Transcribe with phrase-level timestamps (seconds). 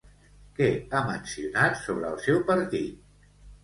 [0.59, 3.33] Què ha mencionat sobre el seu partit?